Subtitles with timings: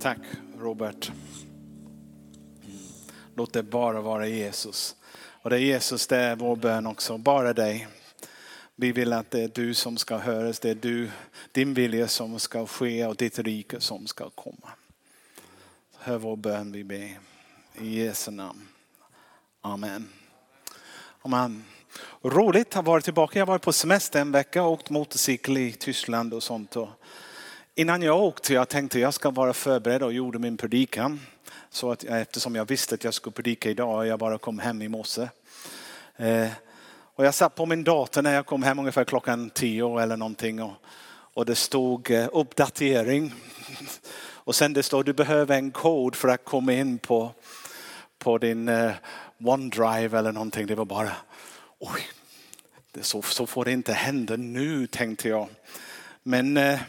[0.00, 0.18] Tack
[0.58, 1.12] Robert.
[3.34, 4.96] Låt det bara vara Jesus.
[5.42, 7.18] Och det är Jesus, det är vår bön också.
[7.18, 7.88] Bara dig.
[8.76, 11.10] Vi vill att det är du som ska höras, det är du,
[11.52, 14.68] din vilja som ska ske och ditt rike som ska komma.
[15.98, 17.18] Hör vår bön vi ber.
[17.80, 18.68] I Jesu namn.
[19.60, 20.08] Amen.
[21.22, 21.64] Amen.
[22.22, 23.38] Roligt att vara tillbaka.
[23.38, 26.76] Jag var på semester en vecka och åkt motorcykel i Tyskland och sånt.
[27.74, 31.20] Innan jag åkte jag tänkte jag ska vara förberedd och gjorde min predikan.
[31.70, 34.82] Så att, eftersom jag visste att jag skulle predika idag och jag bara kom hem
[34.82, 35.28] i morse.
[36.16, 36.48] Eh,
[37.14, 40.62] och jag satt på min dator när jag kom hem ungefär klockan tio eller någonting.
[40.62, 40.72] Och,
[41.34, 43.34] och det stod eh, uppdatering.
[44.44, 47.32] Och sen det stod du behöver en kod för att komma in på,
[48.18, 48.92] på din eh,
[49.44, 50.66] OneDrive eller någonting.
[50.66, 51.12] Det var bara,
[51.78, 52.00] oj,
[52.92, 55.48] det så, så får det inte hända nu tänkte jag.
[56.22, 56.80] Men eh,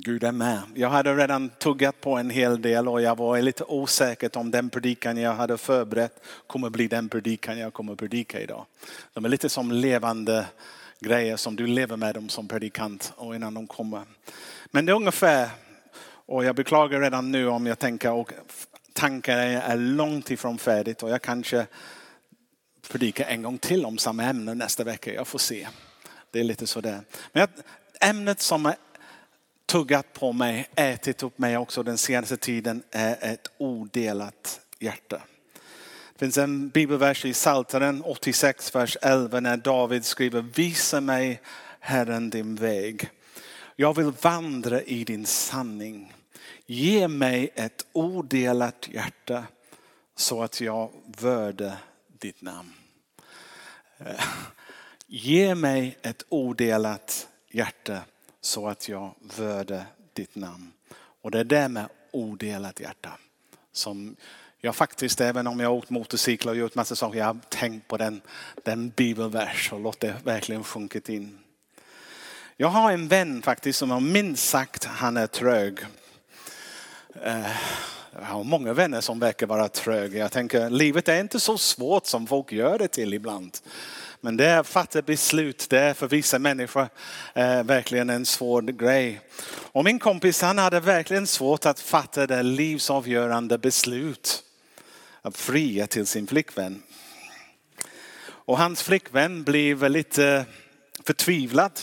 [0.00, 0.62] Gud är med.
[0.74, 4.70] Jag hade redan tuggat på en hel del och jag var lite osäker om den
[4.70, 8.66] predikan jag hade förberett kommer bli den predikan jag kommer predika idag.
[9.12, 10.46] De är lite som levande
[11.00, 14.02] grejer som du lever med dem som predikant och innan de kommer.
[14.70, 15.48] Men det är ungefär,
[16.26, 18.32] och jag beklagar redan nu om jag tänker och
[18.92, 21.66] tankar är långt ifrån färdigt och jag kanske
[22.88, 25.14] predikar en gång till om samma ämne nästa vecka.
[25.14, 25.68] Jag får se.
[26.30, 27.00] Det är lite sådär.
[27.32, 27.48] Men
[28.00, 28.74] ämnet som är
[29.68, 35.22] tuggat på mig, ätit upp mig också den senaste tiden är ett odelat hjärta.
[36.12, 41.40] Det finns en bibelvers i Psaltaren 86, vers 11 när David skriver Visa mig
[41.80, 43.10] Herren din väg.
[43.76, 46.14] Jag vill vandra i din sanning.
[46.66, 49.44] Ge mig ett odelat hjärta
[50.16, 51.76] så att jag vörde
[52.18, 52.72] ditt namn.
[53.98, 54.24] Eh,
[55.06, 58.02] ge mig ett odelat hjärta
[58.40, 60.72] så att jag vörde ditt namn.
[61.22, 63.10] Och det är det med odelat hjärta
[63.72, 64.16] som
[64.60, 67.88] jag faktiskt, även om jag har åkt motorcykel och gjort massa saker, jag har tänkt
[67.88, 68.20] på den,
[68.64, 71.38] den bibelvers och låtit det verkligen sjunka in.
[72.56, 75.78] Jag har en vän faktiskt som har minst sagt han är trög.
[77.22, 77.50] Eh,
[78.12, 80.18] jag har många vänner som verkar vara tröga.
[80.18, 83.58] Jag tänker livet är inte så svårt som folk gör det till ibland.
[84.20, 86.88] Men det är att fatta beslut, det är för vissa människor
[87.34, 89.20] eh, verkligen en svår grej.
[89.72, 94.42] Och min kompis han hade verkligen svårt att fatta det livsavgörande beslut.
[95.22, 96.82] Att fria till sin flickvän.
[98.26, 100.44] Och hans flickvän blev lite
[101.04, 101.80] förtvivlad.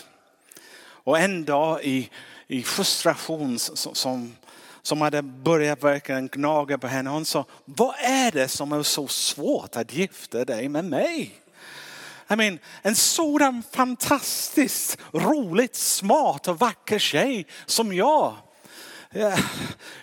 [0.79, 2.09] Och en dag i,
[2.47, 4.35] i frustration som,
[4.81, 7.09] som hade börjat verkligen gnaga på henne.
[7.09, 11.41] Hon sa, vad är det som är så svårt att gifta dig med mig?
[12.30, 18.36] I mean, en sådan fantastiskt roligt, smart och vacker tjej som jag.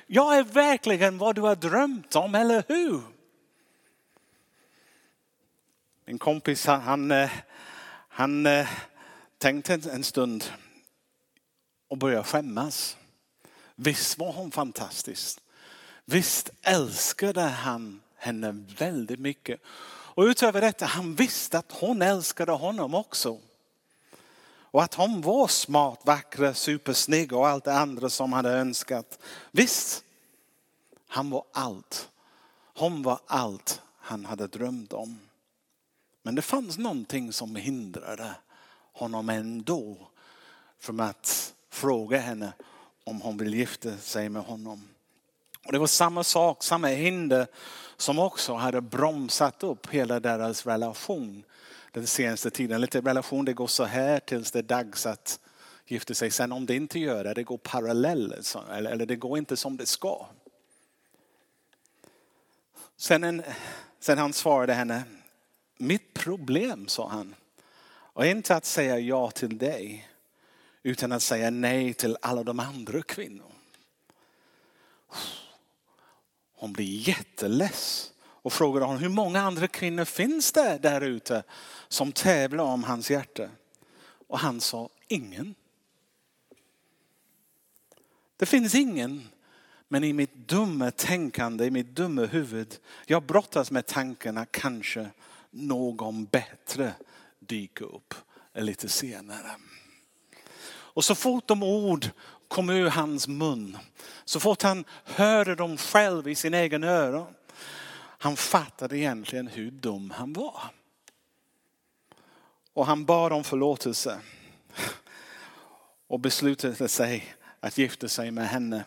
[0.07, 3.03] Jag är verkligen vad du har drömt om, eller hur?
[6.05, 7.31] Min kompis han, han, eh,
[8.09, 8.69] han eh,
[9.39, 10.45] tänkte en stund
[11.89, 12.97] och började skämmas.
[13.75, 15.41] Visst var hon fantastisk.
[16.05, 19.61] Visst älskade han henne väldigt mycket.
[20.15, 23.39] Och utöver detta, han visste att hon älskade honom också.
[24.73, 29.19] Och att hon var smart, vacker, supersnygg och allt det andra som han hade önskat.
[29.51, 30.05] Visst,
[31.09, 32.09] han var allt.
[32.75, 35.19] Hon var allt han hade drömt om.
[36.23, 38.35] Men det fanns någonting som hindrade
[38.93, 39.97] honom ändå
[40.79, 42.53] från att fråga henne
[43.05, 44.89] om hon vill gifta sig med honom.
[45.67, 47.47] Och det var samma sak, samma hinder
[48.03, 51.45] som också hade bromsat upp hela deras relation
[51.93, 52.81] den senaste tiden.
[52.81, 55.41] Lite relation det går så här tills det är dags att
[55.87, 56.31] gifta sig.
[56.31, 59.87] Sen om det inte gör det, det går parallellt eller det går inte som det
[59.87, 60.27] ska.
[62.97, 63.43] Sen, en,
[64.01, 65.03] sen han svarade henne,
[65.77, 67.35] mitt problem sa han,
[67.89, 70.09] och inte att säga ja till dig
[70.83, 73.55] utan att säga nej till alla de andra kvinnorna.
[76.63, 81.43] Hon blir jätteless och frågar honom hur många andra kvinnor finns det där ute
[81.89, 83.49] som tävlar om hans hjärta?
[84.29, 85.55] Och han sa ingen.
[88.37, 89.29] Det finns ingen.
[89.89, 95.11] Men i mitt dumma tänkande, i mitt dumma huvud, jag brottas med tankarna kanske
[95.51, 96.93] någon bättre
[97.39, 98.15] dyker upp
[98.55, 99.57] lite senare.
[100.95, 102.11] Och så fort de ord
[102.53, 103.79] kom ur hans mun.
[104.25, 107.35] Så fort han hörde dem själv i sin egen öron.
[108.19, 110.63] Han fattade egentligen hur dum han var.
[112.73, 114.19] Och han bad om förlåtelse.
[116.07, 118.85] Och beslutade sig att gifta sig med henne.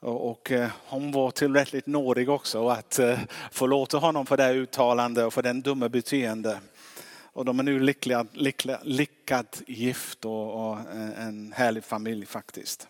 [0.00, 3.18] Och eh, hon var tillräckligt nådig också att eh,
[3.50, 6.60] förlåta honom för det uttalande och för den dumma beteende.
[7.38, 12.88] Och de är nu lyckliga, lyckliga, lyckat gift och, och eh, en härlig familj faktiskt.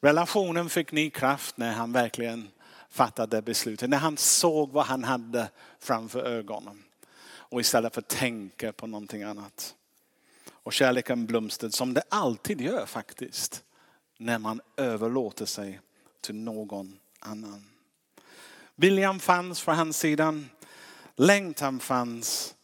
[0.00, 2.48] Relationen fick ny kraft när han verkligen
[2.90, 3.90] fattade beslutet.
[3.90, 6.82] När han såg vad han hade framför ögonen.
[7.26, 9.74] Och istället för att tänka på någonting annat.
[10.50, 13.64] Och kärleken blomstrade som det alltid gör faktiskt.
[14.18, 15.80] När man överlåter sig
[16.20, 17.64] till någon annan.
[18.74, 20.48] Viljan fanns från hans sidan.
[21.16, 22.55] Längtan fanns.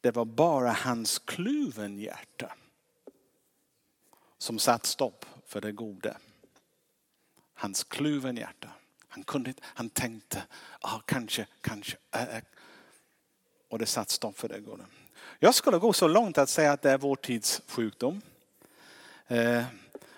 [0.00, 2.52] Det var bara hans kluven hjärta
[4.38, 6.16] som satt stopp för det goda.
[7.54, 8.68] Hans kluven hjärta.
[9.08, 10.42] Han, kunde, han tänkte,
[10.80, 11.96] ah, kanske, kanske.
[12.10, 12.42] Äh, äh.
[13.68, 14.84] Och det satt stopp för det goda.
[15.38, 18.20] Jag skulle gå så långt att säga att det är vår tids sjukdom.
[19.26, 19.64] Eh,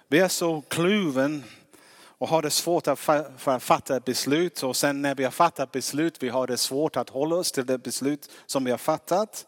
[0.08, 1.44] vi är så kluven
[1.92, 2.98] och har det svårt att
[3.62, 7.10] fatta ett beslut och sen när vi har fattat beslut vi har det svårt att
[7.10, 9.46] hålla oss till det beslut som vi har fattat.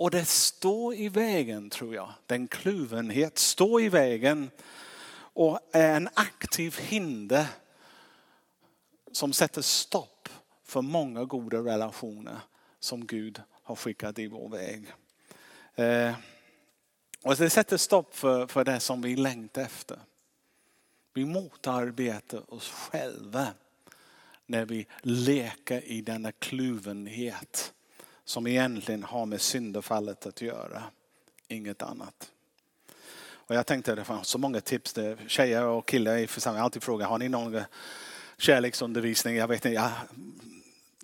[0.00, 2.12] Och det står i vägen tror jag.
[2.26, 4.50] Den kluvenhet står i vägen
[5.12, 7.46] och är en aktiv hinder
[9.12, 10.28] som sätter stopp
[10.64, 12.38] för många goda relationer
[12.78, 14.86] som Gud har skickat i vår väg.
[15.74, 16.14] Eh,
[17.22, 19.98] och det sätter stopp för, för det som vi längtar efter.
[21.14, 23.48] Vi motarbetar oss själva
[24.46, 27.72] när vi leker i denna kluvenhet
[28.30, 30.82] som egentligen har med syndafallet att göra.
[31.48, 32.30] Inget annat.
[33.32, 34.92] Och jag tänkte det fanns så många tips.
[34.92, 37.62] Där tjejer och killar i församlingen alltid frågar, har ni någon
[38.38, 39.36] kärleksundervisning?
[39.36, 39.92] Jag vet inte.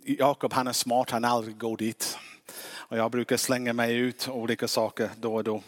[0.05, 2.19] Jakob han är smart, han aldrig går dit.
[2.69, 5.63] Och jag brukar slänga mig ut olika saker då och då.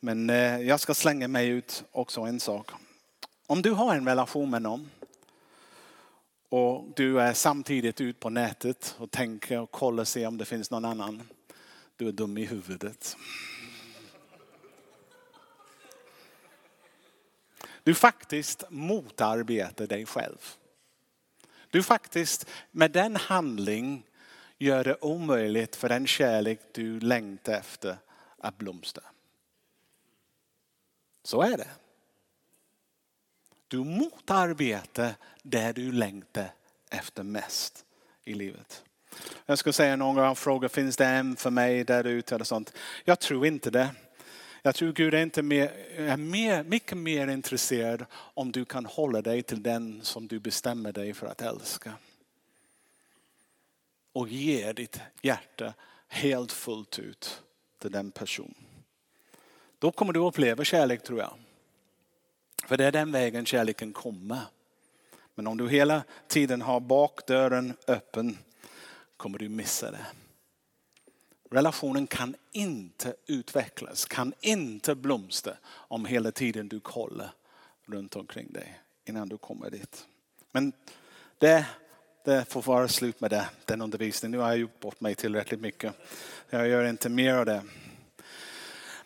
[0.00, 2.70] Men eh, jag ska slänga mig ut också en sak.
[3.46, 4.90] Om du har en relation med någon
[6.52, 10.44] och du är samtidigt ute på nätet och tänker och kollar och ser om det
[10.44, 11.22] finns någon annan.
[11.96, 13.16] Du är dum i huvudet.
[17.82, 20.38] Du faktiskt motarbetar dig själv.
[21.70, 24.06] Du faktiskt med den handling
[24.58, 27.96] gör det omöjligt för den kärlek du längtar efter
[28.38, 29.04] att blomstra.
[31.22, 31.68] Så är det.
[33.72, 36.52] Du motarbetar det du längtar
[36.90, 37.84] efter mest
[38.24, 38.84] i livet.
[39.46, 42.72] Jag ska säga några frågor, finns det en för mig där ute eller sånt?
[43.04, 43.90] Jag tror inte det.
[44.62, 49.22] Jag tror Gud är, inte mer, är mer, mycket mer intresserad om du kan hålla
[49.22, 51.92] dig till den som du bestämmer dig för att älska.
[54.12, 55.74] Och ge ditt hjärta
[56.08, 57.42] helt fullt ut
[57.78, 58.66] till den personen.
[59.78, 61.34] Då kommer du uppleva kärlek tror jag.
[62.72, 64.40] För det är den vägen kärleken kommer.
[65.34, 68.38] Men om du hela tiden har bakdörren öppen
[69.16, 70.06] kommer du missa det.
[71.50, 77.34] Relationen kan inte utvecklas, kan inte blomstra om hela tiden du kollar
[77.86, 80.06] runt omkring dig innan du kommer dit.
[80.52, 80.72] Men
[81.38, 81.66] det,
[82.24, 84.30] det får vara slut med det, den undervisningen.
[84.32, 85.94] Nu har jag gjort bort mig tillräckligt mycket.
[86.50, 87.62] Jag gör inte mer av det.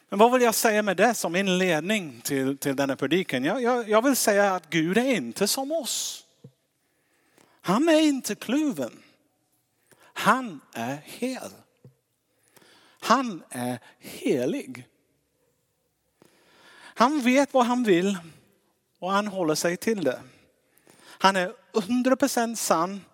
[0.09, 3.45] Men vad vill jag säga med det som inledning till, till denna predikan?
[3.45, 6.25] Jag, jag, jag vill säga att Gud är inte som oss.
[7.61, 9.03] Han är inte kluven.
[9.99, 11.51] Han är hel.
[13.01, 14.87] Han är helig.
[16.79, 18.19] Han vet vad han vill
[18.99, 20.21] och han håller sig till det.
[20.99, 23.05] Han är 100% sann,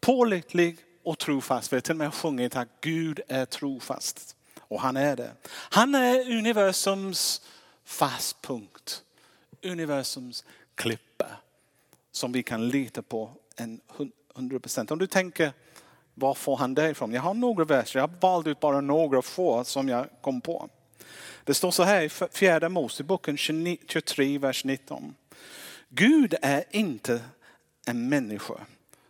[0.00, 1.72] pålitlig och trofast.
[1.72, 4.35] Vi har till och med sjungit att Gud är trofast.
[4.68, 5.32] Och han är det.
[5.48, 7.42] Han är universums
[7.84, 9.02] fastpunkt.
[9.62, 10.44] Universums
[10.74, 11.26] klippa.
[12.12, 13.80] Som vi kan lita på en
[14.34, 14.92] 100%.
[14.92, 15.52] Om du tänker
[16.14, 17.12] var får han det ifrån?
[17.12, 20.68] Jag har några verser, jag har valt ut bara några få som jag kom på.
[21.44, 25.14] Det står så här i fjärde Moseboken 23, vers 19.
[25.88, 27.20] Gud är inte
[27.86, 28.54] en människa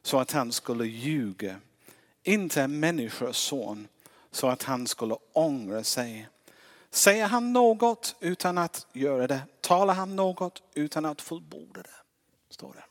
[0.02, 1.56] så att han skulle ljuga.
[2.22, 3.88] Inte en människas son
[4.36, 6.28] så att han skulle ångra sig.
[6.90, 9.40] Säger han något utan att göra det?
[9.60, 11.94] Talar han något utan att fullborda det?
[12.50, 12.84] Står det.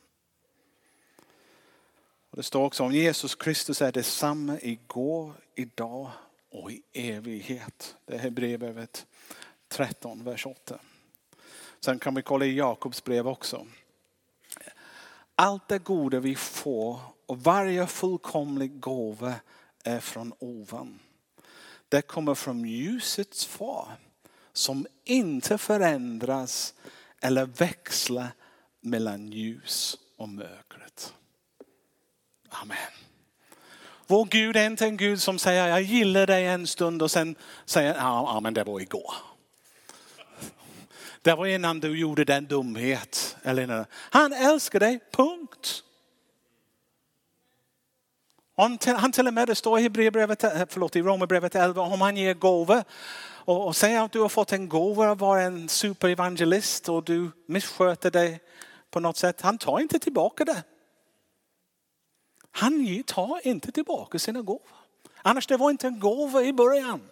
[2.30, 6.12] Och det står också om Jesus Kristus är detsamma igår, idag
[6.52, 7.96] och i evighet.
[8.06, 9.06] Det är Hebreerbrevet
[9.68, 10.80] 13, vers 8.
[11.80, 13.68] Sen kan vi kolla i Jakobs brev också.
[15.36, 19.34] Allt det goda vi får och varje fullkomlig gåva
[19.84, 21.00] är från ovan.
[21.90, 23.88] Det kommer från ljusets far
[24.54, 26.74] som inte förändras
[27.22, 28.28] eller växlar
[28.82, 31.14] mellan ljus och mörkret.
[32.50, 32.78] Amen.
[34.08, 37.36] Vår Gud är inte en Gud som säger jag gillar dig en stund och sen
[37.66, 39.14] säger ja, ja men det var igår.
[41.22, 43.38] Det var innan du gjorde den dumhet.
[43.44, 45.84] Eller han älskar dig, punkt.
[48.58, 52.34] Han till och med, det står i, eh, förlåt, i Romarbrevet 11, om han ger
[52.34, 52.84] gåvor
[53.46, 57.32] och, och säger att du har fått en gåva att vara en superevangelist och du
[57.48, 58.40] missköter dig
[58.92, 59.42] på något sätt.
[59.42, 60.64] Han tar inte tillbaka det.
[62.52, 64.62] Han tar inte tillbaka sina gåvor.
[65.22, 67.10] Annars det var inte en gåva i början.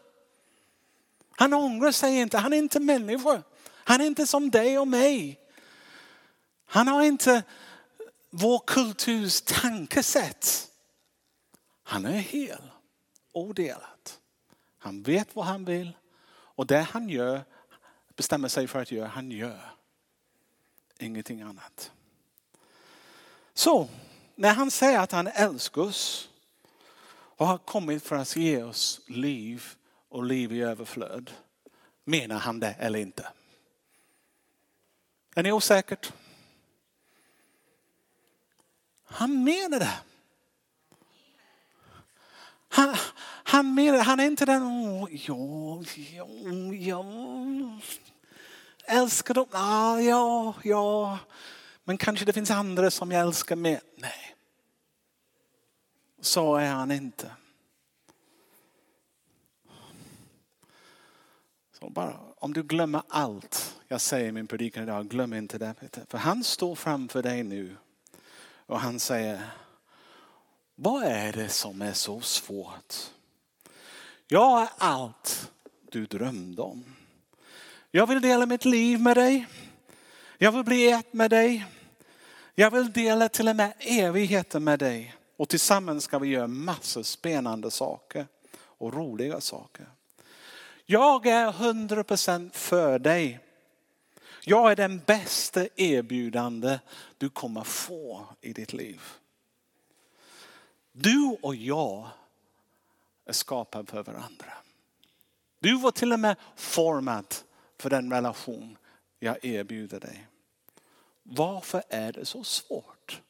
[1.31, 3.41] Han ångrar sig inte, han är inte människa.
[3.69, 5.39] Han är inte som dig och mig.
[6.65, 7.43] Han har inte
[8.29, 10.72] vår kulturs tankesätt.
[11.93, 12.71] Han är hel,
[13.31, 14.19] odelat.
[14.77, 15.97] Han vet vad han vill
[16.29, 17.43] och det han gör,
[18.15, 19.75] bestämmer sig för att göra, han gör.
[20.97, 21.91] Ingenting annat.
[23.53, 23.89] Så
[24.35, 26.29] när han säger att han älskar oss
[27.11, 29.65] och har kommit för att ge oss liv
[30.09, 31.31] och liv i överflöd.
[32.03, 33.27] Menar han det eller inte?
[35.35, 36.13] Är ni osäkert?
[39.03, 39.99] Han menar det.
[42.75, 42.95] Han,
[43.43, 45.83] han menar han är inte den, oh, ja,
[46.15, 46.27] ja,
[46.73, 47.05] ja,
[48.85, 51.19] älskar dem, ah, ja, ja,
[51.83, 53.81] men kanske det finns andra som jag älskar mer.
[53.95, 54.35] Nej,
[56.21, 57.31] så är han inte.
[61.79, 65.75] Så bara, om du glömmer allt jag säger i min predikan idag, glöm inte det.
[66.07, 67.75] För han står framför dig nu
[68.65, 69.41] och han säger,
[70.75, 72.95] vad är det som är så svårt?
[74.27, 75.51] Jag är allt
[75.91, 76.83] du drömde om.
[77.91, 79.47] Jag vill dela mitt liv med dig.
[80.37, 81.65] Jag vill bli ett med dig.
[82.55, 85.15] Jag vill dela till och med evigheten med dig.
[85.37, 89.85] Och tillsammans ska vi göra massor spännande saker och roliga saker.
[90.85, 93.39] Jag är 100% för dig.
[94.41, 96.79] Jag är den bästa erbjudande
[97.17, 99.01] du kommer få i ditt liv.
[100.95, 102.09] Du och jag
[103.25, 104.53] är skapade för varandra.
[105.59, 107.35] Du var till och med formad
[107.77, 108.77] för den relation
[109.19, 110.27] jag erbjuder dig.
[111.23, 113.21] Varför är det så svårt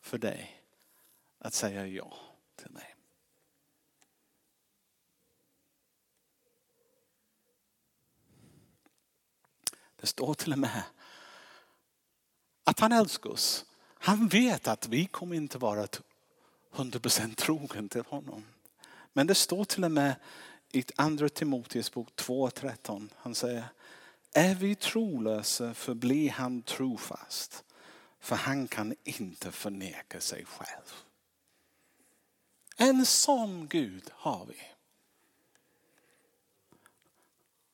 [0.00, 0.62] för dig
[1.38, 2.14] att säga ja
[2.56, 2.96] till mig?
[9.96, 10.82] Det står till och med
[12.64, 13.64] att han älskar oss.
[13.98, 15.86] Han vet att vi kommer inte vara
[16.76, 18.44] 100% trogen till honom.
[19.12, 20.14] Men det står till och med
[20.72, 23.08] i andra Timoteus bok 2.13.
[23.16, 23.64] Han säger,
[24.32, 27.64] är vi trolösa förblir han trofast.
[28.20, 30.92] För han kan inte förneka sig själv.
[32.76, 34.60] En sån Gud har vi.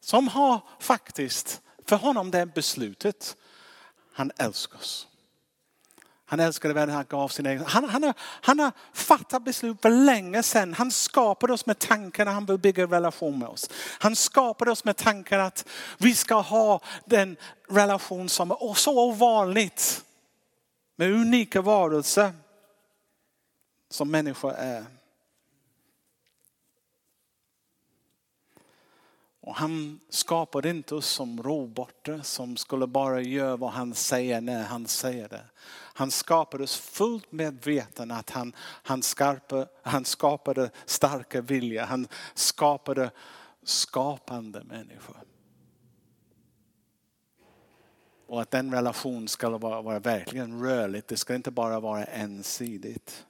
[0.00, 3.36] Som har faktiskt, för honom det är beslutet,
[4.12, 5.08] han älskar oss.
[6.32, 7.64] Han älskade världen, han gav sin egen.
[7.66, 10.74] Han, han, har, han har fattat beslut för länge sedan.
[10.74, 13.70] Han skapade oss med tanken att han vill bygga en relation med oss.
[13.98, 17.36] Han skapade oss med tanken att vi ska ha den
[17.68, 20.04] relation som är så ovanligt.
[20.96, 22.32] Med unika varelser
[23.90, 24.84] som människor är.
[29.40, 34.64] Och han skapade inte oss som robotar som skulle bara göra vad han säger när
[34.64, 35.44] han säger det.
[35.94, 41.84] Han skapade oss fullt medveten att han, han, skapade, han skapade starka vilja.
[41.84, 43.10] Han skapade
[43.62, 45.16] skapande människor.
[48.26, 51.08] Och att den relationen ska vara, vara verkligen rörligt.
[51.08, 53.26] Det ska inte bara vara ensidigt.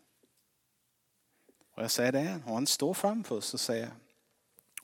[1.74, 3.90] Och jag säger det och han står framför oss och säger,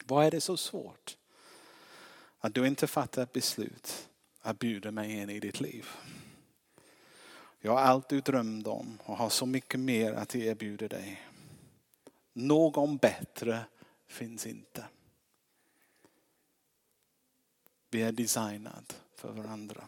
[0.04, 1.16] vad är det så svårt?
[2.40, 4.08] Att du inte fattar ett beslut
[4.40, 5.86] att bjuda mig in i ditt liv.
[7.60, 11.22] Jag har allt du drömde om och har så mycket mer att erbjuda dig.
[12.32, 13.64] Någon bättre
[14.06, 14.84] finns inte.
[17.90, 19.84] Vi är designade för varandra.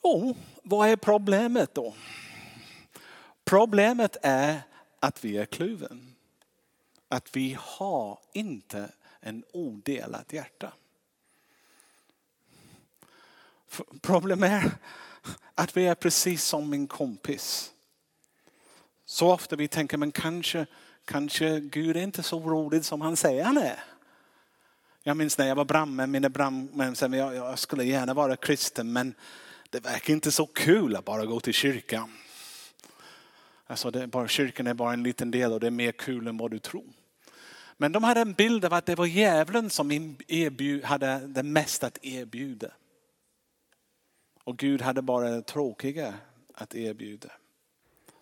[0.00, 1.94] Och vad är problemet då?
[3.44, 4.60] Problemet är
[5.00, 6.14] att vi är kluven.
[7.08, 10.72] Att vi har inte en odelat hjärta.
[14.00, 14.72] Problemet är
[15.54, 17.72] att vi är precis som min kompis.
[19.04, 20.66] Så ofta vi tänker, men kanske,
[21.04, 23.84] kanske Gud är inte så rolig som han säger han är.
[25.02, 28.92] Jag minns när jag var brandman, mina brandmän sa jag, jag skulle gärna vara kristen
[28.92, 29.14] men,
[29.70, 32.12] det verkar inte så kul att bara gå till kyrkan.
[33.66, 36.26] Alltså det är bara, kyrkan är bara en liten del och det är mer kul
[36.26, 36.92] än vad du tror.
[37.76, 41.86] Men de hade en bild av att det var djävulen som erbjud, hade det mesta
[41.86, 42.70] att erbjuda.
[44.46, 46.14] Och Gud hade bara det tråkiga
[46.54, 47.32] att erbjuda.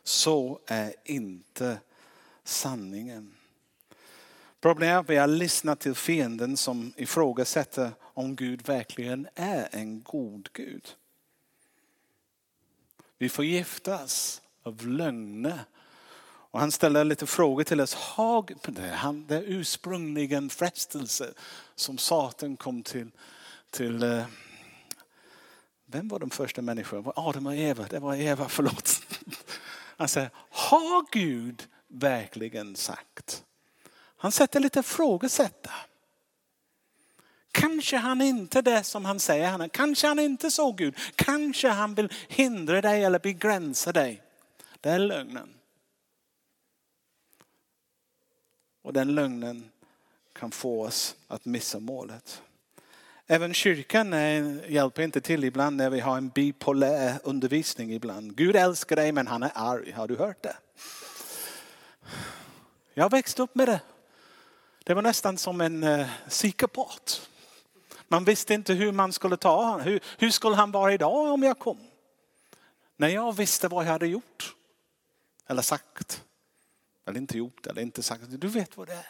[0.02, 1.78] Så är inte
[2.44, 3.34] sanningen.
[4.60, 10.02] Problemet är att vi har lyssnat till fienden som ifrågasätter om Gud verkligen är en
[10.02, 10.94] god Gud.
[13.18, 15.60] Vi förgiftas av lögner.
[16.24, 17.94] Och han ställer lite frågor till oss.
[17.94, 21.34] Har det, det är ursprungligen frestelse
[21.74, 23.10] som Satan kom till,
[23.70, 24.26] till eh,
[25.94, 27.12] vem var de första människorna?
[27.16, 27.86] Adam och Eva.
[27.90, 29.00] Det var Eva, förlåt.
[29.96, 33.44] Han säger, har Gud verkligen sagt?
[34.16, 35.70] Han sätter lite frågesätta.
[37.52, 39.68] Kanske han inte är det som han säger han är.
[39.68, 40.96] Kanske han inte såg Gud.
[41.14, 44.22] Kanske han vill hindra dig eller begränsa dig.
[44.80, 45.54] Det är lögnen.
[48.82, 49.70] Och den lögnen
[50.32, 52.42] kan få oss att missa målet.
[53.26, 58.36] Även kyrkan eh, hjälper inte till ibland när vi har en bipolär undervisning ibland.
[58.36, 59.90] Gud älskar dig men han är arg.
[59.92, 60.56] Har du hört det?
[62.94, 63.80] Jag växte upp med det.
[64.84, 67.28] Det var nästan som en uh, psykopat.
[68.08, 69.80] Man visste inte hur man skulle ta honom.
[69.80, 71.78] Hur, hur skulle han vara idag om jag kom?
[72.96, 74.54] När jag visste vad jag hade gjort.
[75.46, 76.24] Eller sagt.
[77.06, 78.24] Eller inte gjort eller inte sagt.
[78.28, 79.06] Du vet vad det är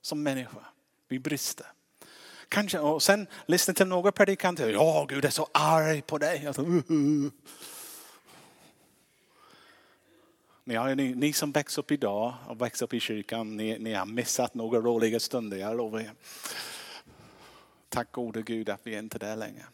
[0.00, 0.64] som människa.
[1.08, 1.66] Vi brister.
[2.52, 4.68] Kanske, och sen lyssna till några predikanter.
[4.68, 6.46] Ja, Gud är så arg på dig.
[6.46, 7.30] Alltså, uh, uh.
[10.64, 14.06] Ni, ni, ni som växer upp idag och växer upp i kyrkan, ni, ni har
[14.06, 16.12] missat några roliga stunder, jag lovar er.
[17.88, 19.64] Tack gode Gud att vi är inte är där längre.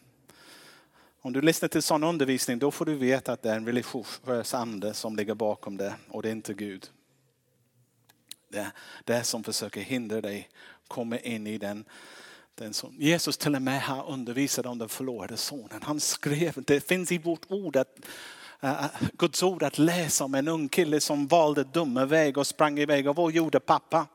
[1.21, 4.53] Om du lyssnar till sån undervisning då får du veta att det är en religiös
[4.53, 6.89] ande som ligger bakom det och det är inte Gud.
[8.49, 8.71] Det är
[9.03, 10.49] det som försöker hindra dig
[10.87, 11.85] komma in i den,
[12.59, 15.81] den som Jesus till och med här undervisade om den förlorade sonen.
[15.83, 17.99] Han skrev, det finns i vårt ord att
[18.63, 22.79] uh, Guds ord att läsa om en ung kille som valde dumma väg och sprang
[22.79, 23.07] iväg.
[23.07, 24.07] Och vad gjorde pappa?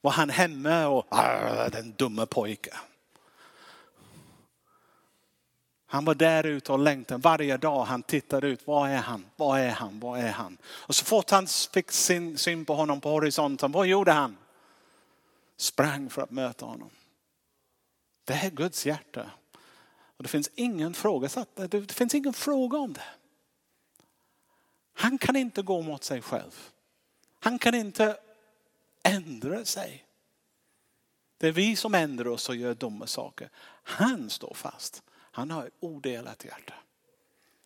[0.00, 2.74] Var han hemma och ah, den dumma pojken.
[5.86, 7.20] Han var där ute och längtade.
[7.20, 8.66] Varje dag han tittade ut.
[8.66, 9.26] Var är han?
[9.36, 10.00] Var är han?
[10.00, 10.58] Var är han?
[10.64, 14.36] Och så fort han fick sin syn på honom på horisonten, vad gjorde han?
[15.56, 16.90] Sprang för att möta honom.
[18.28, 19.30] Det är Guds hjärta.
[19.88, 23.04] Och det finns ingen fråga, det finns ingen fråga om det.
[24.92, 26.70] Han kan inte gå mot sig själv.
[27.40, 28.18] Han kan inte
[29.02, 30.06] ändra sig.
[31.38, 33.50] Det är vi som ändrar oss och gör dumma saker.
[33.82, 35.02] Han står fast.
[35.10, 36.74] Han har ett odelat hjärta.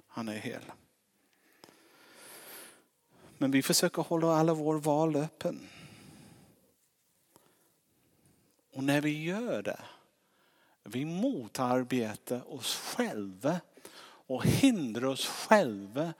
[0.06, 0.62] Han är hel.
[3.38, 5.68] Men vi försöker hålla alla våra val öppen.
[8.72, 9.80] Och när vi gör det,
[10.84, 13.60] vi motarbetar oss själva
[14.26, 16.14] och hindrar oss själva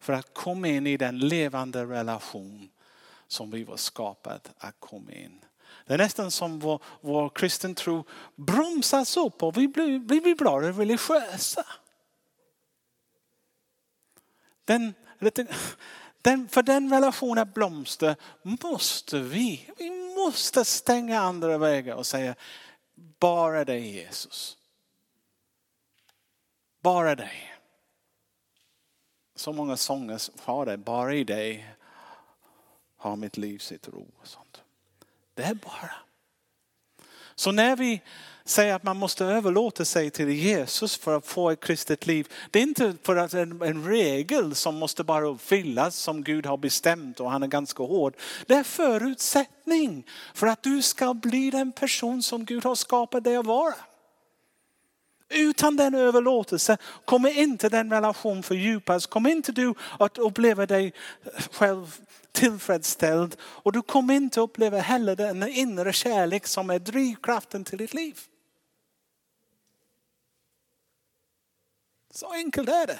[0.00, 2.68] för att komma in i den levande relation
[3.26, 5.40] som vi var skapade att komma in.
[5.86, 8.04] Det är nästan som vår, vår kristen tro
[8.36, 11.66] bromsas upp och vi blir, vi blir bara religiösa.
[14.64, 14.94] Den,
[16.22, 22.34] den, för den relationen blomster måste vi, vi måste stänga andra vägar och säga
[23.18, 24.58] bara dig Jesus.
[26.80, 27.54] Bara dig.
[29.34, 31.74] Så många sånger har det, bara i dig
[32.96, 34.06] har mitt liv sitt ro.
[34.20, 34.62] Och sånt.
[35.34, 36.07] Det är bara.
[37.38, 38.00] Så när vi
[38.44, 42.28] säger att man måste överlåta sig till Jesus för att få ett kristet liv.
[42.50, 46.56] Det är inte för att en, en regel som måste bara uppfyllas som Gud har
[46.56, 48.16] bestämt och han är ganska hård.
[48.46, 53.36] Det är förutsättning för att du ska bli den person som Gud har skapat dig
[53.36, 53.74] att vara.
[55.28, 59.06] Utan den överlåtelse kommer inte den relation fördjupas.
[59.06, 60.92] Kommer inte du att uppleva dig
[61.52, 62.00] själv
[62.32, 67.94] tillfredsställd och du kommer inte uppleva heller den inre kärlek som är drivkraften till ditt
[67.94, 68.20] liv.
[72.10, 72.98] Så enkelt är det.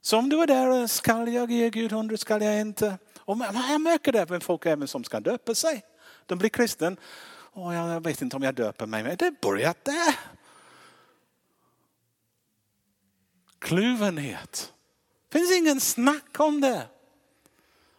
[0.00, 2.98] Så om du är där, ska jag ge Gud hundra, ska jag inte?
[3.18, 5.84] Och jag märker det med folk även som ska döpa sig.
[6.26, 6.96] De blir kristen.
[7.28, 10.35] Och jag vet inte om jag döper mig, men det börjar där.
[13.66, 14.72] Kluvenhet.
[15.28, 16.88] Det finns ingen snack om det.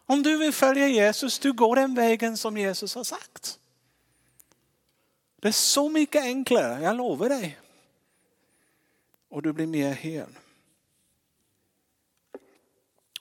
[0.06, 3.58] Om du vill följa Jesus, du går den vägen som Jesus har sagt.
[5.36, 7.58] Det är så mycket enklare, jag lovar dig.
[9.28, 10.38] Och du blir mer hel.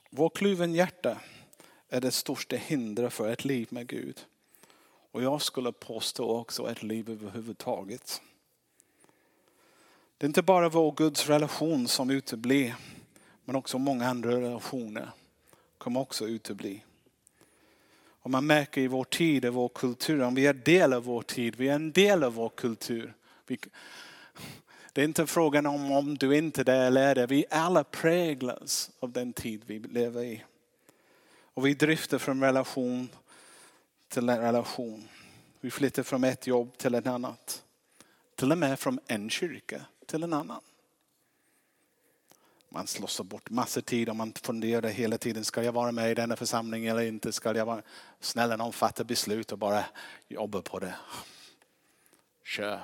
[0.10, 1.21] Vår kluven hjärta
[1.89, 4.25] är det största hindret för ett liv med Gud.
[5.12, 8.21] Och jag skulle påstå också ett liv överhuvudtaget.
[10.17, 12.75] Det är inte bara vår Guds relation som uteblir,
[13.45, 15.10] men också många andra relationer
[15.77, 16.84] kommer också utebli.
[17.99, 21.21] Och man märker i vår tid, i vår kultur, om vi är del av vår
[21.21, 23.13] tid, vi är en del av vår kultur.
[24.93, 27.25] Det är inte frågan om om du inte är det eller är det.
[27.25, 30.43] Vi alla präglas av den tid vi lever i.
[31.41, 33.10] Och vi drifter från relation
[34.08, 35.08] till en relation.
[35.62, 37.63] Vi flyttar från ett jobb till ett annat.
[38.36, 40.62] Till och med från en kyrka till en annan.
[42.70, 46.13] Man slåssar bort massor tid och man funderar hela tiden, ska jag vara med i
[46.13, 47.34] denna församling eller inte?
[47.34, 47.82] Ska jag vara...
[48.20, 49.86] Snälla någon fatta beslut och bara
[50.28, 50.96] jobba på det.
[52.43, 52.82] Kör.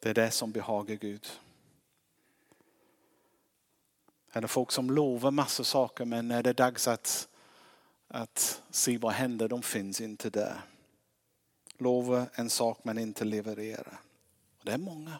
[0.00, 1.26] Det är det som behagar Gud.
[4.32, 7.28] Eller folk som lovar massor saker men när det är dags att,
[8.08, 10.60] att se vad händer, de finns inte där.
[11.78, 14.00] Lovar en sak men inte levererar.
[14.60, 15.18] Och det är många.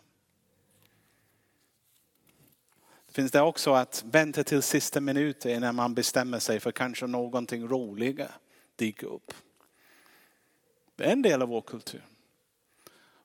[3.07, 7.07] Det finns det också att vänta till sista minuten innan man bestämmer sig för kanske
[7.07, 8.33] någonting roligare
[8.77, 9.35] dyker upp.
[10.97, 12.03] Det är en del av vår kultur.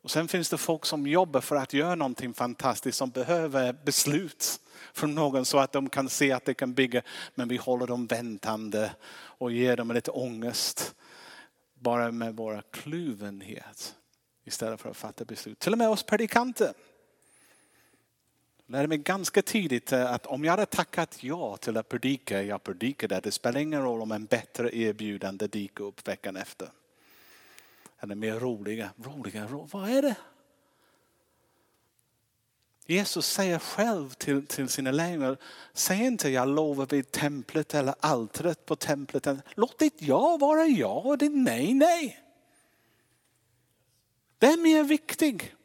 [0.01, 4.59] Och sen finns det folk som jobbar för att göra någonting fantastiskt som behöver beslut
[4.93, 7.01] från någon så att de kan se att det kan bygga.
[7.35, 10.95] Men vi håller dem väntande och ger dem lite ångest.
[11.73, 13.95] Bara med våra kluvenhet
[14.45, 15.59] istället för att fatta beslut.
[15.59, 16.73] Till och med oss predikanter.
[18.65, 22.43] Jag lärde mig ganska tidigt eh, att om jag hade tackat ja till att predika,
[22.43, 23.19] jag predikade.
[23.19, 26.69] Det spelar ingen roll om en bättre erbjudande dyker upp veckan efter.
[27.99, 28.89] Eller mer roliga.
[28.97, 30.15] Roliga, vad är det?
[32.87, 35.37] Jesus säger själv till, till sina lärjungar,
[35.73, 39.27] säg inte jag lovar vid templet eller altaret på templet.
[39.55, 42.24] Låt ditt ja vara ja och ditt nej nej.
[44.39, 45.55] Vem är viktig?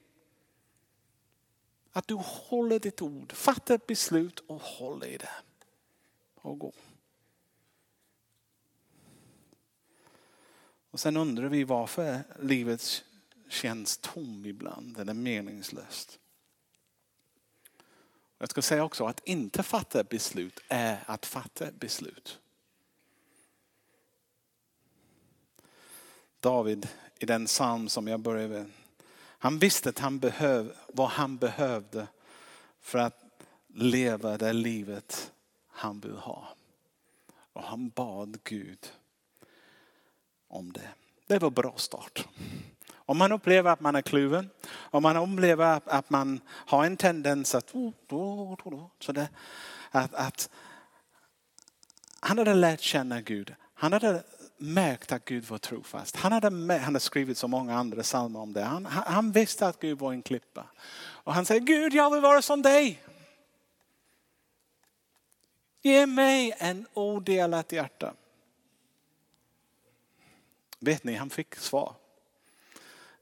[1.92, 5.34] Att du håller ditt ord, fattar ett beslut och håller i det.
[6.34, 6.72] Och gå.
[10.90, 13.04] Och sen undrar vi varför livet
[13.48, 16.18] känns tom ibland eller meningslöst.
[18.38, 22.40] Jag ska säga också att inte fatta beslut är att fatta beslut.
[26.40, 26.88] David
[27.20, 28.70] i den psalm som jag började med.
[29.38, 32.06] Han visste att han behöv, vad han behövde
[32.80, 33.24] för att
[33.74, 35.32] leva det livet
[35.66, 36.48] han vill ha.
[37.52, 38.92] Och han bad Gud
[40.48, 40.88] om det.
[41.26, 42.28] Det var en bra start.
[42.92, 47.54] Om man upplever att man är kluven, om man upplever att man har en tendens
[47.54, 48.56] att, oh,
[49.00, 49.28] så det,
[49.90, 50.50] att, att
[52.20, 53.54] han hade lärt känna Gud.
[53.74, 54.22] Han hade
[54.60, 56.16] märkt att Gud var trofast.
[56.16, 58.62] Han hade, han hade skrivit så många andra psalmer om det.
[58.62, 60.66] Han, han visste att Gud var en klippa.
[60.98, 63.02] Och han säger, Gud jag vill vara som dig.
[65.82, 68.14] Ge mig en odelat hjärta.
[70.78, 71.94] Vet ni, han fick svar.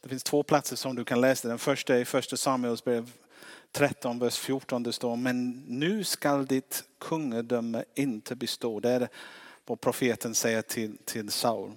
[0.00, 1.48] Det finns två platser som du kan läsa.
[1.48, 3.12] Den första är i första Samuelsbrev
[3.72, 4.82] 13, vers 14.
[4.82, 8.80] Det står, men nu skall ditt kungadöme inte bestå.
[8.80, 9.08] Det är
[9.68, 11.72] vad profeten säger till, till Saul.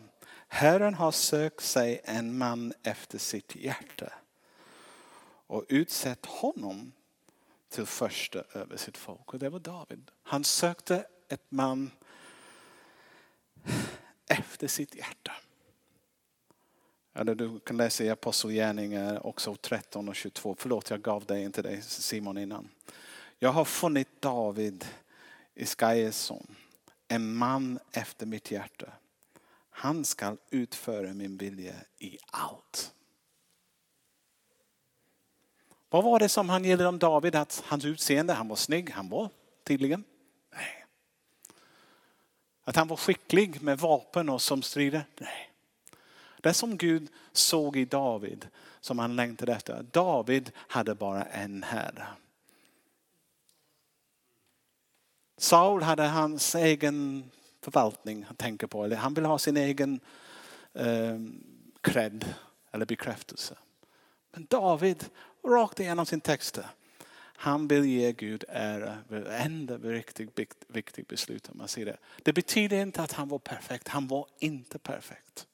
[0.48, 4.14] Herren har sökt sig en man efter sitt hjärta
[5.48, 6.92] och utsett honom
[7.70, 9.34] till första över sitt folk.
[9.34, 10.12] Och det var David.
[10.24, 11.92] Han sökte ett man
[14.28, 15.32] efter sitt hjärta.
[17.14, 20.56] Eller du kan läsa i Apostlagärningarna också 13 och 22.
[20.60, 22.70] Förlåt, jag gav dig inte det Simon innan.
[23.40, 24.86] Jag har funnit David
[25.56, 26.56] Iskaeson,
[27.12, 28.86] en man efter mitt hjärta.
[29.70, 32.94] Han ska utföra min vilja i allt.
[35.90, 37.36] Vad var det som han gillade om David?
[37.36, 39.30] Att hans utseende, han var snygg, han var
[39.64, 40.04] tydligen.
[40.52, 40.86] Nej.
[42.64, 45.06] Att han var skicklig med vapen och som strider?
[45.18, 45.52] Nej.
[46.42, 48.48] Det som Gud såg i David
[48.80, 49.86] som han längtade efter.
[49.92, 52.08] David hade bara en herre.
[55.42, 58.84] Saul hade hans egen förvaltning han tänker på.
[58.84, 60.00] Eller han vill ha sin egen
[60.74, 61.20] eh,
[61.82, 62.26] cred
[62.72, 63.58] eller bekräftelse.
[64.32, 65.06] Men David,
[65.48, 66.60] rakt igenom sin text.
[67.18, 71.50] Han vill ge Gud ära varenda riktigt viktigt beslut.
[71.50, 71.98] Om man ser det.
[72.24, 73.88] det betyder inte att han var perfekt.
[73.88, 75.48] Han var inte perfekt.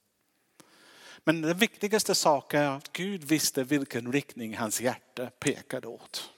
[1.24, 6.32] Men den viktigaste saken är att Gud visste vilken riktning hans hjärta pekade åt.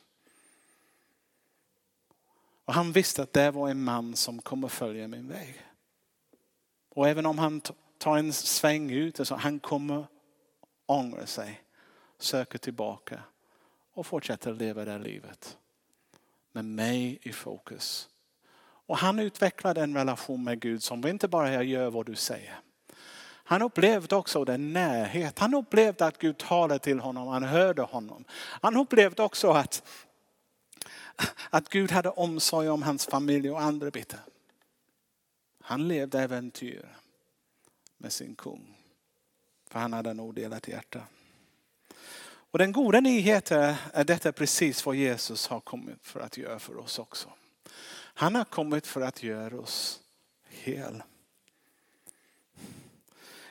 [2.70, 5.66] Och han visste att det var en man som kommer följa min väg.
[6.90, 7.62] Och även om han
[7.98, 10.06] tar en sväng ut, så han kommer
[10.86, 11.62] ångra sig,
[12.20, 13.20] söker tillbaka
[13.94, 15.58] och fortsätter leva det livet.
[16.52, 18.10] Med mig i fokus.
[18.62, 22.60] Och han utvecklade en relation med Gud som inte bara jag gör vad du säger.
[23.50, 25.40] Han upplevde också den närhet.
[25.40, 28.26] Han upplevde att Gud talade till honom, han hörde honom.
[28.62, 29.84] Han upplevde också att,
[31.50, 34.20] att Gud hade omsorg om hans familj och andra bitar.
[35.62, 36.98] Han levde äventyr
[37.98, 38.76] med sin kung.
[39.70, 41.04] För han hade en odelat hjärta.
[42.52, 46.78] Och den goda nyheten är detta precis vad Jesus har kommit för att göra för
[46.78, 47.30] oss också.
[48.14, 50.00] Han har kommit för att göra oss
[50.48, 51.04] hel.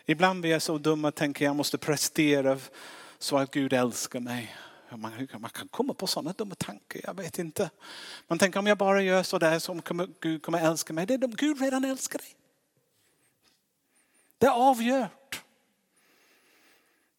[0.05, 2.59] Ibland blir jag så dum att tänka jag måste prestera
[3.19, 4.57] så att Gud älskar mig.
[4.97, 7.71] Man, man kan komma på sådana dumma tankar, jag vet inte.
[8.27, 11.07] Man tänker om jag bara gör sådär så kommer Gud kommer älska mig.
[11.07, 12.37] Det är Gud redan älskar dig.
[14.39, 15.43] Det är avgjort.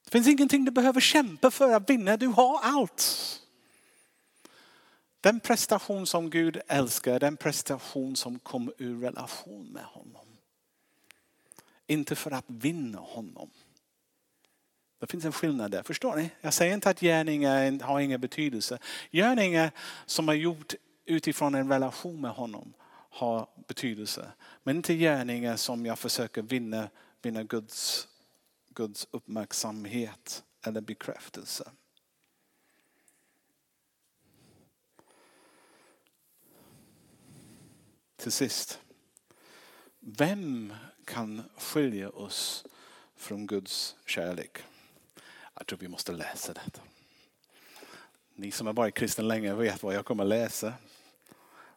[0.03, 3.35] Det finns ingenting du behöver kämpa för att vinna, du har allt.
[5.21, 10.25] Den prestation som Gud älskar, den prestation som kommer ur relation med honom.
[11.87, 13.49] Inte för att vinna honom.
[14.99, 16.29] Det finns en skillnad där, förstår ni?
[16.41, 18.79] Jag säger inte att gärningar har ingen betydelse.
[19.11, 19.71] Gärningar
[20.05, 20.73] som är gjort
[21.05, 22.73] utifrån en relation med honom
[23.09, 24.31] har betydelse.
[24.63, 26.89] Men inte gärningar som jag försöker vinna,
[27.21, 28.07] vinna Guds,
[28.69, 31.71] Guds uppmärksamhet eller bekräftelse.
[38.17, 38.79] Till sist.
[39.99, 40.73] Vem
[41.05, 42.65] kan skilja oss
[43.15, 44.63] från Guds kärlek?
[45.59, 46.81] Jag tror vi måste läsa detta.
[48.35, 50.73] Ni som har varit kristen länge vet vad jag kommer läsa.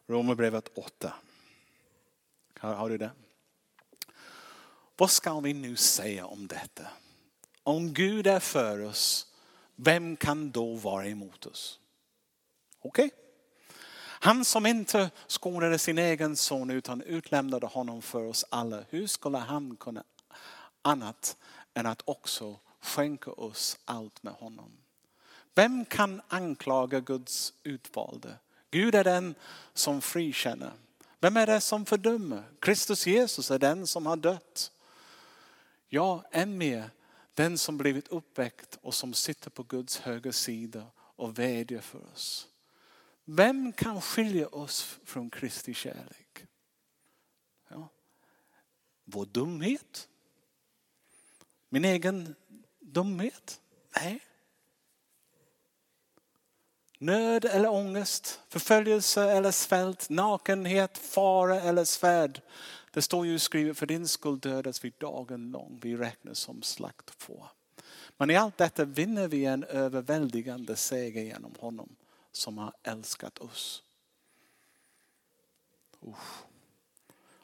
[0.07, 1.13] Romarbrevet 8.
[2.59, 3.11] Har, har du det?
[4.97, 6.87] Vad ska vi nu säga om detta?
[7.63, 9.27] Om Gud är för oss,
[9.75, 11.79] vem kan då vara emot oss?
[12.79, 13.05] Okej?
[13.05, 13.19] Okay.
[13.99, 18.83] Han som inte skonade sin egen son utan utlämnade honom för oss alla.
[18.89, 20.03] Hur skulle han kunna
[20.81, 21.37] annat
[21.73, 24.71] än att också skänker oss allt med honom?
[25.55, 28.37] Vem kan anklaga Guds utvalde?
[28.71, 29.35] Gud är den
[29.73, 30.71] som frikänner.
[31.19, 32.43] Vem är det som fördömer?
[32.59, 34.71] Kristus Jesus är den som har dött.
[35.87, 36.89] Ja, än mer
[37.33, 42.47] den som blivit uppväckt och som sitter på Guds högra sida och vädjar för oss.
[43.25, 46.45] Vem kan skilja oss från Kristi kärlek?
[47.69, 47.87] Ja.
[49.03, 50.07] Vår dumhet?
[51.69, 52.35] Min egen
[52.93, 53.61] dumhet?
[53.95, 54.19] Nej.
[56.97, 62.41] Nöd eller ångest, förföljelse eller svält, nakenhet, fara eller svärd.
[62.91, 67.47] Det står ju skrivet, för din skull dödas vi dagen lång, vi räknas som slaktfår.
[68.17, 71.95] Men i allt detta vinner vi en överväldigande seger genom honom
[72.31, 73.83] som har älskat oss.
[76.07, 76.43] Usch.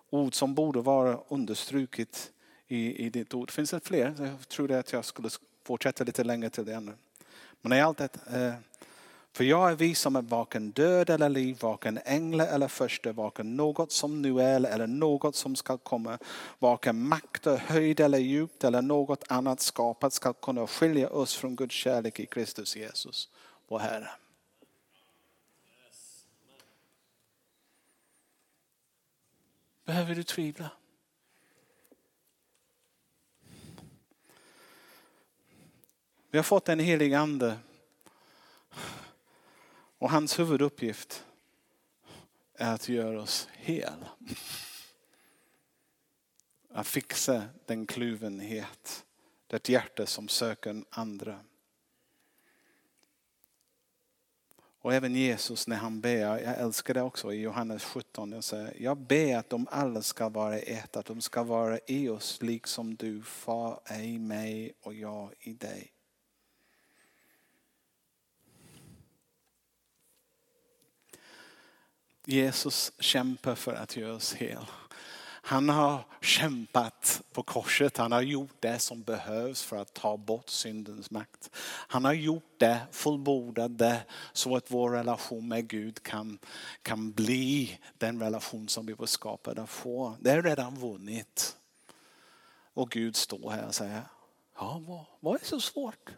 [0.10, 2.32] Ord som borde vara understruket
[2.70, 3.52] i, i ditt ord.
[3.52, 4.16] Finns det fler?
[4.20, 5.30] Jag trodde att jag skulle
[5.64, 6.94] fortsätta lite längre till det ännu.
[7.62, 8.54] Men i allt det, eh,
[9.32, 13.56] för jag är vi som är varken död eller liv, varken änglar eller första, varken
[13.56, 16.18] något som nu är eller något som ska komma,
[16.60, 21.76] varken makter, höjd eller djupt eller något annat skapat ska kunna skilja oss från Guds
[21.76, 23.30] kärlek i Kristus Jesus,
[23.68, 24.10] vår Herre.
[29.86, 30.70] Behöver du tvivla?
[36.32, 37.58] Vi har fått en helig ande.
[39.98, 41.26] Och hans huvuduppgift
[42.54, 44.06] är att göra oss hel.
[46.72, 49.06] Att fixa den kluvenhet,
[49.48, 51.40] det hjärta som söker andra.
[54.82, 58.74] Och även Jesus när han ber, jag älskar det också i Johannes 17, jag säger,
[58.80, 62.96] jag ber att de alla ska vara ett, att de ska vara i oss liksom
[62.96, 65.94] du far är i mig och jag i dig.
[72.30, 74.66] Jesus kämpar för att göra oss hel.
[75.42, 77.98] Han har kämpat på korset.
[77.98, 81.50] Han har gjort det som behövs för att ta bort syndens makt.
[81.64, 86.40] Han har gjort det, fullbordat det så att vår relation med Gud kan,
[86.82, 90.16] kan bli den relation som vi var skapade att få.
[90.20, 91.58] Det är redan vunnit.
[92.74, 94.02] Och Gud står här och säger,
[94.56, 96.10] ja, vad, vad är så svårt?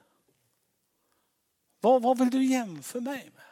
[1.81, 3.50] Vad, vad vill du jämföra mig med?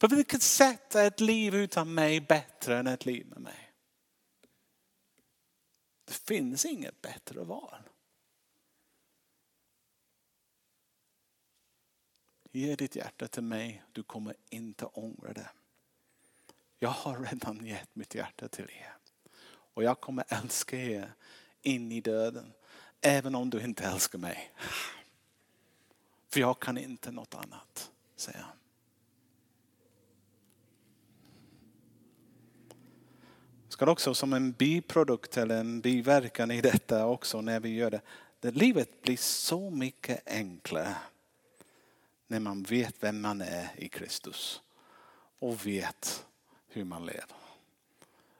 [0.00, 3.72] På vilket sätt är ett liv utan mig bättre än ett liv med mig?
[6.04, 7.82] Det finns inget bättre val.
[12.52, 15.50] Ge ditt hjärta till mig, du kommer inte ångra det.
[16.78, 18.96] Jag har redan gett mitt hjärta till er.
[19.50, 21.14] Och jag kommer älska er
[21.62, 22.52] in i döden.
[23.00, 24.52] Även om du inte älskar mig.
[26.28, 28.59] För jag kan inte något annat, säger han.
[33.80, 38.00] Ska också som en biprodukt eller en biverkan i detta också när vi gör det.
[38.40, 40.94] det livet blir så mycket enklare
[42.26, 44.60] när man vet vem man är i Kristus
[45.38, 46.26] och vet
[46.68, 47.36] hur man lever.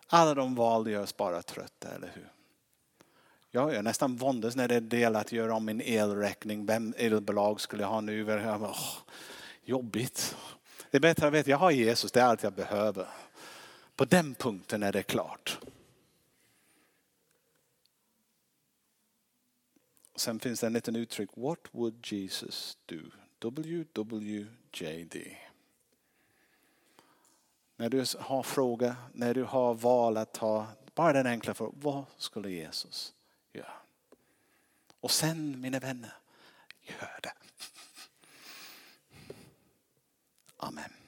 [0.06, 2.32] Alla de val görs bara trötta, eller hur?
[3.50, 6.66] Jag är nästan våndas när det är del att göra om min elräkning.
[6.66, 8.24] Vem elbolag skulle jag ha nu?
[8.24, 8.78] Oh,
[9.64, 10.36] jobbigt.
[10.90, 13.06] Det är bättre att veta, jag har Jesus, det är allt jag behöver.
[14.00, 15.58] På den punkten är det klart.
[20.16, 23.00] Sen finns det en liten uttryck, What would Jesus do?
[23.40, 25.16] WWJD.
[27.76, 32.04] När du har fråga, när du har val att ta, bara den enkla frågan, vad
[32.16, 33.14] skulle Jesus
[33.52, 33.72] göra?
[35.00, 36.12] Och sen mina vänner,
[36.82, 37.32] gör det.
[40.56, 40.99] Amen.